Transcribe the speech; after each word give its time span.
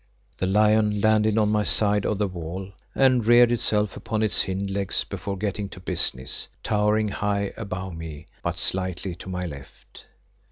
The 0.39 0.47
lion 0.47 0.99
landed 0.99 1.37
on 1.37 1.49
my 1.51 1.61
side 1.61 2.07
of 2.07 2.17
the 2.17 2.27
wall 2.27 2.71
and 2.95 3.23
reared 3.23 3.51
itself 3.51 3.95
upon 3.95 4.23
its 4.23 4.45
hind 4.45 4.71
legs 4.71 5.03
before 5.03 5.37
getting 5.37 5.69
to 5.69 5.79
business, 5.79 6.47
towering 6.63 7.09
high 7.09 7.53
above 7.55 7.95
me 7.95 8.25
but 8.41 8.57
slightly 8.57 9.13
to 9.13 9.29
my 9.29 9.41
left. 9.41 10.05